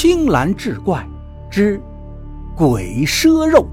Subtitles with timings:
[0.00, 1.04] 青蓝志怪
[1.50, 1.76] 之
[2.56, 3.66] 鬼赊肉。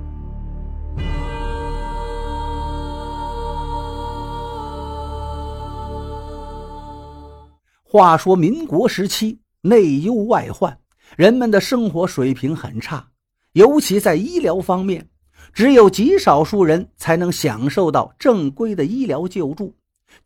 [7.84, 10.76] 话说民国时期，内忧外患，
[11.16, 13.08] 人们的生活水平很差，
[13.52, 15.08] 尤其在医疗方面，
[15.54, 19.76] 只有极少数人才能享受到正规的医疗救助，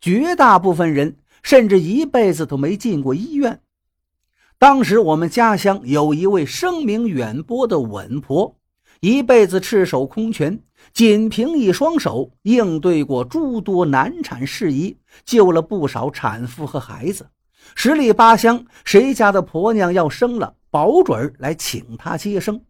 [0.00, 3.60] 绝大部分人甚至一辈子都没进过医院。
[4.60, 8.58] 当时我们家乡有一位声名远播的稳婆，
[9.00, 17.30] 一辈子赤手空拳，仅凭一双手应对过诸多难产事宜，救了不少产妇和孩子。
[17.74, 22.60] 十里八乡，谁家的婆娘要生了，保准来请她接生。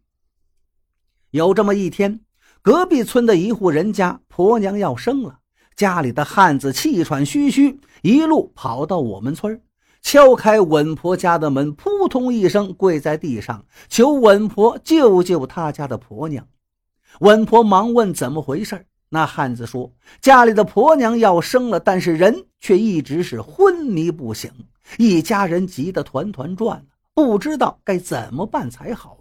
[1.32, 2.20] 有这么一天，
[2.62, 5.40] 隔壁村的一户人家婆娘要生了，
[5.74, 9.60] 家里的汉子气喘吁吁，一路跑到我们村儿
[10.02, 16.46] 敲开稳婆家的门，扑通一声跪在地上，求稳婆救救他家的婆娘。
[17.20, 24.50] 稳婆忙问怎么回事那汉子说家里的婆娘要生了，但是人却一直是昏迷不醒，
[24.98, 29.18] 一家人急得团团转，不知道该怎么办才好。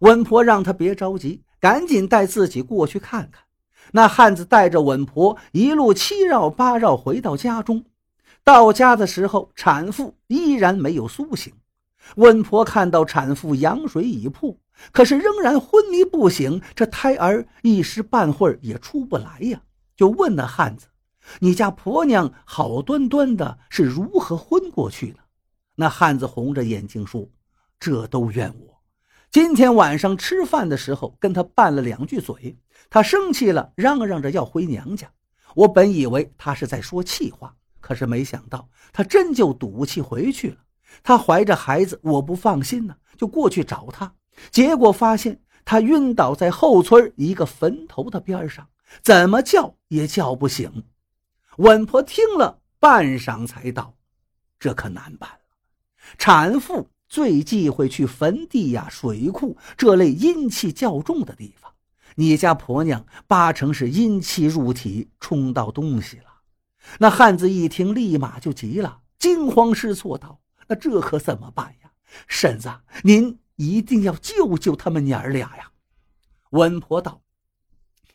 [0.00, 3.42] 稳婆让他别着急，赶紧带自己过去看看。
[3.92, 7.84] 那汉子带着稳婆一路七绕八绕回到家中。
[8.42, 11.52] 到家的时候，产妇依然没有苏醒。
[12.16, 14.56] 温婆看到产妇羊水已破，
[14.90, 19.60] 可是仍然昏迷不醒，这胎儿一时半会儿也出不来呀。
[19.96, 20.86] 就问那汉子
[21.40, 25.18] ：“你家婆娘好端端的，是如何昏过去的？”
[25.76, 27.28] 那汉子红着眼睛说
[27.78, 28.80] ：“这都怨我。
[29.30, 32.56] 今天晚上吃饭的时候，跟他拌了两句嘴，
[32.88, 35.08] 他生气了，嚷嚷着要回娘家。
[35.54, 40.56] 我本以为他是在说气话。”可是没想到，他真就赌气回去了。
[41.02, 44.12] 他怀着孩子，我不放心呢，就过去找他。
[44.50, 48.68] 结果发现他晕倒在后村一个坟头的边上，
[49.02, 50.84] 怎么叫也叫不醒。
[51.58, 53.94] 稳婆听了半晌才道
[54.58, 55.38] ：“这可难办了。
[56.18, 61.72] 产妇最忌讳去坟地呀、水库这类阴气较重的地方。
[62.16, 66.24] 你家婆娘八成是阴气入体，冲到东西了。”
[66.98, 71.90] 那汉子一听，立马就急了，惊慌失措道：“那这可怎么办呀？
[72.26, 72.70] 婶子，
[73.02, 75.70] 您一定要救救他们娘儿俩呀！”
[76.50, 77.20] 稳婆道：“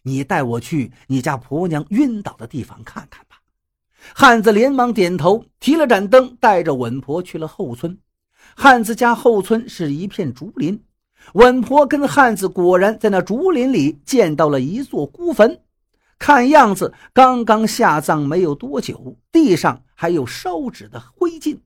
[0.04, 3.38] 你带我去你家婆娘晕倒的地方看看吧。”
[4.14, 7.98] 汉子连忙点头，提了盏灯，带着稳婆去了后村。
[8.56, 10.84] 汉子家后村是一片竹林，
[11.34, 15.62] 稳婆跟汉子果然在那竹林里见到了一座孤坟。
[16.18, 21.60] 看样子刚刚下葬没有多久，地上还有烧纸的灰烬。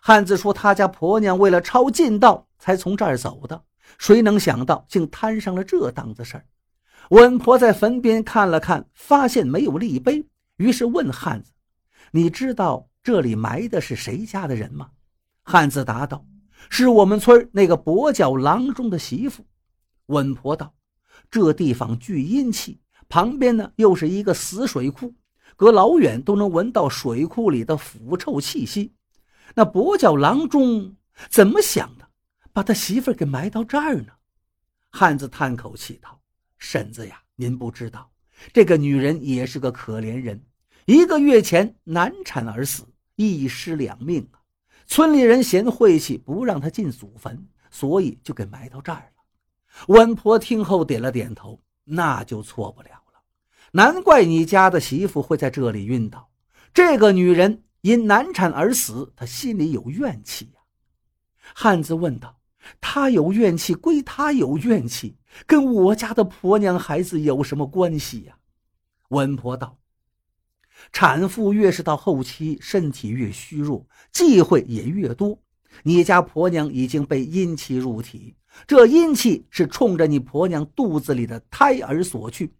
[0.00, 3.64] 汉子说：“他家婆娘为了抄近道才从这儿走的，
[3.98, 6.46] 谁能想到竟摊上了这档子事儿？”
[7.10, 11.52] 稳婆在坟边看了看，发现没有立碑，于是问汉子
[12.12, 14.90] ：“你知道这里埋的是谁家的人吗？”
[15.42, 16.24] 汉子答道
[16.70, 19.44] ：“是我们村那个跛脚郎中的媳妇。”
[20.06, 20.74] 稳婆道
[21.30, 25.14] ：“这地方聚阴气。”旁边呢，又是一个死水库，
[25.56, 28.92] 隔老远都能闻到水库里的腐臭气息。
[29.54, 30.96] 那跛脚郎中
[31.30, 32.08] 怎么想的，
[32.52, 34.12] 把他媳妇给埋到这儿呢？
[34.90, 36.20] 汉子叹口气道
[36.58, 38.10] ：“婶子呀，您不知道，
[38.52, 40.42] 这个女人也是个可怜人，
[40.86, 44.40] 一个月前难产而死，一尸两命啊！
[44.86, 49.22] 村里人嫌晦气，不让她进祖坟，所以就给埋到这儿了。”
[49.88, 51.60] 温婆听后点了点头。
[51.88, 53.22] 那就错不了了，
[53.70, 56.28] 难怪你家的媳妇会在这里晕倒。
[56.74, 60.60] 这个女人因难产而死，她心里有怨气呀。
[61.54, 62.40] 汉子问道
[62.82, 65.16] ：“她有怨气归她有怨气，
[65.46, 68.36] 跟我家的婆娘孩子有什么关系呀？”
[69.10, 69.78] 温婆道
[70.92, 75.40] ：“产妇越是到后期，身体越虚弱，忌讳也越多。
[75.82, 78.34] 你家婆娘已经被阴气入体。”
[78.66, 82.54] 这阴气是冲着你婆娘肚子里的胎儿所去，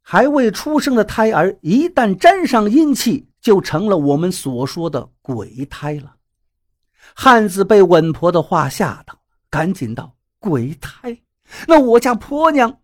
[0.00, 6.14] 还未出生的胎儿一旦沾上阴气，就成了我们所说的鬼胎了。
[7.16, 9.18] 汉子被稳婆的话吓到，
[9.50, 11.18] 赶紧道：“鬼胎？
[11.66, 12.78] 那我家婆娘……”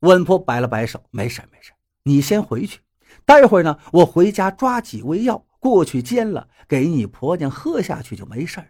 [0.00, 1.72] 稳婆摆了摆手：“没事没事，
[2.04, 2.78] 你先回去。
[3.24, 8.66] 待会儿呢，我回家抓几味药过去煎了，给你婆娘喝下去就没事了。”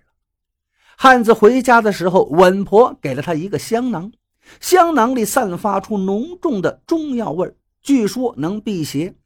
[0.97, 4.13] 汉子回家的时候，稳婆给了他一个香囊，
[4.61, 7.53] 香囊里散发出浓重的中药味
[7.83, 9.17] 据说能辟邪。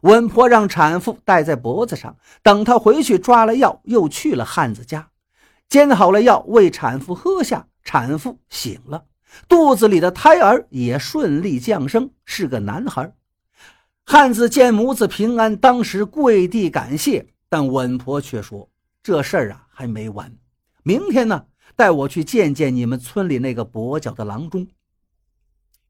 [0.00, 5.10] 稳婆让产妇戴在脖子上，等她回去抓了药，又去了汉子家。
[5.68, 9.04] 煎好了药为产妇喝下，产妇醒了，
[9.46, 13.12] 肚子里的胎儿也顺利降生，是个男孩。
[14.04, 18.68] 汉子见母子平安，当时跪地感谢，但稳婆却说
[19.02, 20.36] ：“这事儿啊还没完，
[20.82, 21.46] 明天呢，
[21.76, 24.66] 带我去见见你们村里那个跛脚的郎中。”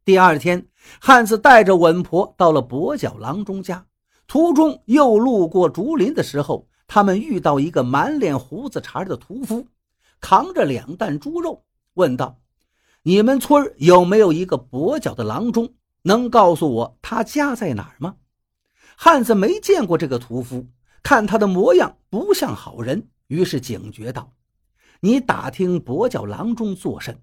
[0.05, 0.67] 第二天，
[1.01, 3.87] 汉子带着稳婆到了跛脚郎中家，
[4.27, 9.67] 途中又路过竹林的时候，他们遇到一个满脸胡子茬的屠夫，
[10.21, 12.39] 扛着两担猪肉，问道
[13.03, 15.73] ：“你们村有没有一个跛脚的郎中？
[16.03, 18.17] 能告诉我他家在哪儿吗？”
[18.97, 20.67] 汉子没见过这个屠夫，
[21.03, 24.33] 看他的模样不像好人，于是警觉道
[25.01, 27.21] ：“你打听跛脚郎中作甚？”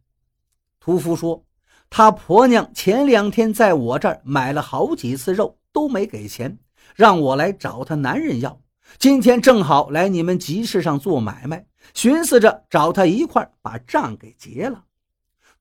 [0.80, 1.46] 屠夫说。
[1.92, 6.60] 他婆娘前两天在我这儿买了好几次肉，都没给钱，
[6.96, 8.62] 让我来找他男人要。
[9.00, 11.66] 今天正好来你们集市上做买卖，
[11.96, 14.84] 寻思着找他一块把账给结了。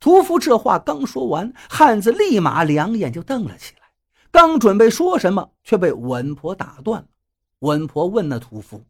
[0.00, 3.88] 屠夫这话刚说完，汉子立马两眼就瞪了起来，
[4.30, 7.08] 刚准备说什么，却被稳婆打断了。
[7.60, 8.84] 稳婆问那屠夫：“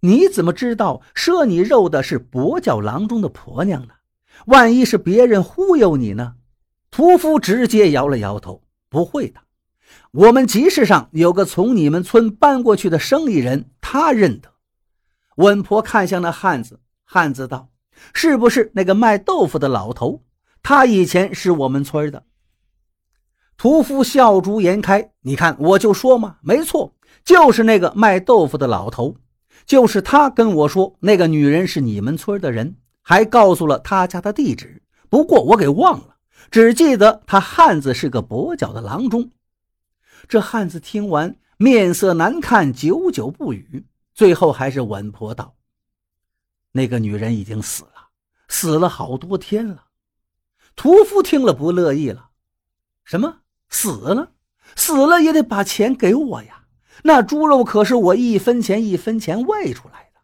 [0.00, 3.94] 你怎么知道赊你肉的是跛脚郎中的婆娘呢？”
[4.46, 6.34] 万一是别人忽悠你呢？
[6.90, 9.40] 屠夫直接摇了摇头：“不会的，
[10.10, 14.52] 我们集市上有个从你们村搬过去的生意人，他认得。”
[15.38, 17.68] 稳婆看向那汉子，汉子道
[18.12, 20.22] ：“是不是那个卖豆腐的老头？
[20.62, 22.24] 他以前是我们村的。”
[23.56, 26.92] 屠夫笑逐颜开：“你看，我就说嘛，没错，
[27.24, 29.16] 就是那个卖豆腐的老头，
[29.64, 34.80] 就是他跟我说，那个女人是你们村的人。”还告诉了他家的地址，
[35.10, 36.16] 不过我给忘了，
[36.50, 39.30] 只记得他汉子是个跛脚的郎中。
[40.26, 43.84] 这汉子听完，面色难看，久久不语。
[44.14, 45.54] 最后还是稳婆道
[46.76, 48.08] ：“那个女人已经死了，
[48.48, 49.86] 死了好多天了。”
[50.76, 52.30] 屠夫听了不乐意了
[53.04, 54.32] ：“什么死了？
[54.76, 56.64] 死了也得把钱给我呀！
[57.04, 60.20] 那猪肉可是我一分钱一分钱喂出来的。”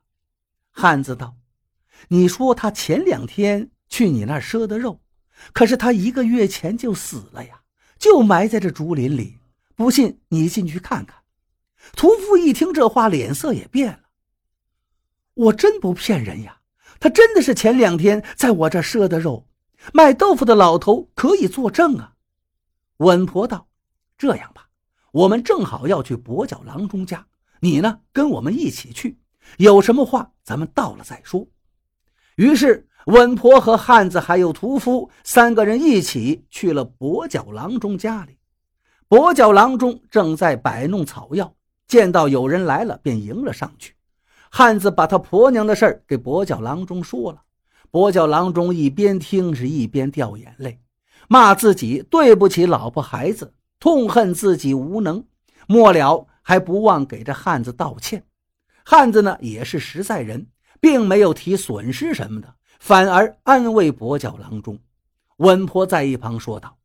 [0.72, 1.36] 汉子道。
[2.08, 5.02] 你说他前两天去你那儿赊的肉，
[5.52, 7.60] 可是他一个月前就死了呀，
[7.98, 9.38] 就埋在这竹林里。
[9.76, 11.22] 不信你进去看看。
[11.92, 13.99] 屠夫一听这话，脸色也变了。
[15.40, 16.58] 我真不骗人呀，
[16.98, 19.46] 他真的是前两天在我这赊的肉。
[19.94, 22.12] 卖豆腐的老头可以作证啊。
[22.98, 23.66] 稳婆道
[24.18, 24.68] ：“这样吧，
[25.12, 27.26] 我们正好要去跛脚郎中家，
[27.60, 29.18] 你呢跟我们一起去，
[29.56, 31.48] 有什么话咱们到了再说。”
[32.36, 38.36] 于是，稳婆和汉子还有屠夫三个人一起去了跛脚郎中家里。
[39.08, 41.54] 跛脚郎中正在摆弄草药，
[41.88, 43.94] 见到有人来了，便迎了上去。
[44.50, 47.42] 汉子把他婆娘的事儿给跛脚郎中说了。
[47.90, 50.78] 跛脚郎中一边听是，一边掉眼泪，
[51.28, 55.24] 骂自己对不起老婆孩子，痛恨自己无能。
[55.66, 58.24] 末了，还不忘给这汉子道歉。
[58.84, 60.46] 汉子呢，也是实在人。
[60.82, 64.78] 并没有提损失什么的，反而安慰跛脚郎中。
[65.36, 66.78] 稳婆在一旁说道：“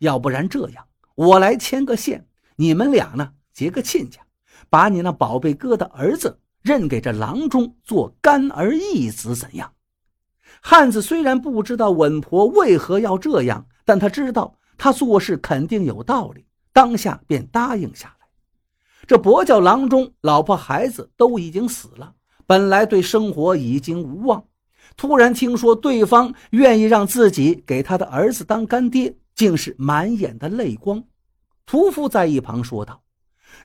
[0.00, 2.26] 要不然这样，我来牵个线，
[2.56, 4.22] 你们俩呢结个亲家，
[4.70, 9.70] 把你那宝贝哥的儿子认给这郎中做干儿义子，怎样？”
[10.60, 18.26] 汉子虽然不知道稳婆为何要这样，但他知道他做事肯定有道理，当下便答应下来。
[19.06, 22.14] 这跛脚郎中老婆孩子都已经死了。
[22.46, 24.42] 本来对生活已经无望，
[24.96, 31.04] 突然听说对方愿意让自己给他的儿子当干爹，竟是满眼的泪光。
[31.66, 33.02] 屠夫在一旁说道：“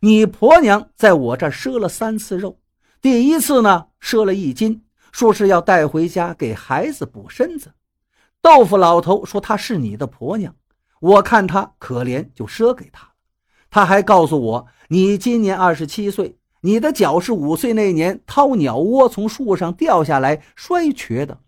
[0.01, 2.58] 你婆娘在我这儿赊了三次肉，
[3.01, 7.73] 第一次呢赊了一斤，说是要带回家给孩子补身子。
[8.41, 10.55] 豆腐老头说他是你的婆娘，
[10.99, 13.09] 我看他可怜，就赊给他。
[13.69, 21.39] 他还告诉我，你今年二十七岁。”你的脚是五岁那年掏鸟窝从树上掉下来摔瘸的。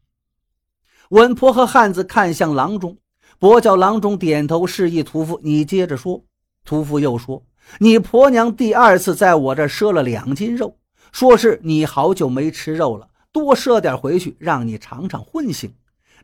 [1.09, 2.97] 稳婆和汉子看向郎中，
[3.37, 6.23] 跛脚郎中点头示意屠夫：“你接着说。”
[6.63, 7.43] 屠夫又说
[7.79, 10.77] ：“你婆娘第二次在我这赊了两斤肉，
[11.11, 15.71] 说是你好久没吃肉了，多赊点回去，让你尝尝荤腥。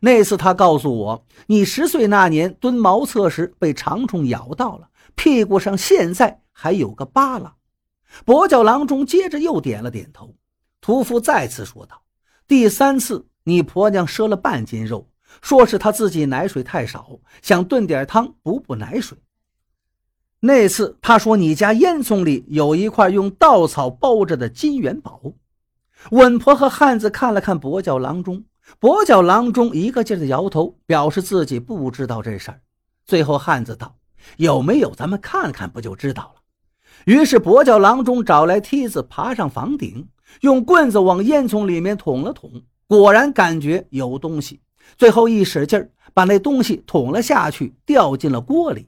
[0.00, 7.56] 那次他告诉我，你十岁那年蹲茅厕时被长虫咬到了，屁股上现在还有个疤了。”
[8.24, 10.34] 跛脚郎中接着又点了点头，
[10.80, 12.00] 屠夫再次说道
[12.48, 15.06] ：“第三次，你婆娘赊了半斤肉，
[15.42, 19.18] 说是她自己奶水太少，想炖点汤补补奶水。
[20.40, 25.20] 那次，他说你家烟囱里有一块用稻草包着的金元宝。”
[26.12, 28.44] 稳婆和汉子看了看跛脚郎中，
[28.80, 32.60] 跛脚郎中一个劲儿的摇头，表示自己不知道这事儿。
[33.04, 33.96] 最后，汉子道
[34.38, 34.94] ：“有没有？
[34.94, 36.40] 咱们看看不就知道了。”
[37.04, 40.08] 于是，跛脚郎中找来梯子，爬上房顶，
[40.42, 44.60] 用棍子往烟囱里面捅了捅，果然感觉有东西。
[44.96, 48.87] 最后一使劲儿，把那东西捅了下去，掉进了锅里。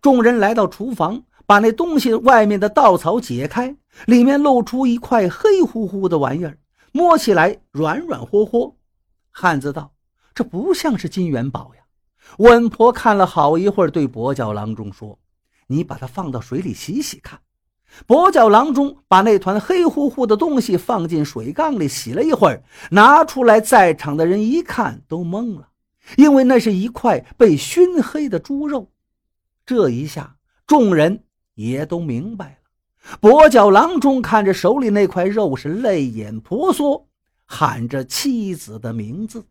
[0.00, 3.76] 众人来到厨房，把那东西外面的稻草解开。
[4.06, 6.56] 里面露出一块黑乎乎的玩意儿，
[6.92, 8.72] 摸起来软软和和。
[9.30, 9.92] 汉子道
[10.34, 11.82] ：“这不像是金元宝呀。”
[12.38, 15.18] 稳婆看了好一会儿，对跛脚郎中说
[15.66, 17.40] ：“你把它放到水里洗洗看。”
[18.06, 25.68] 跛脚郎中把那团黑乎乎的东西放进水缸里洗了一会儿，拿出来，在场的人一看都懵了，
[26.16, 28.88] 因为那是一块被熏黑的猪肉。
[29.68, 30.34] 这一下，
[30.66, 33.18] 众人也都明白了。
[33.20, 37.06] 跛脚郎中看着手里那块肉，是泪眼婆娑，
[37.44, 39.44] 喊着妻子的名字。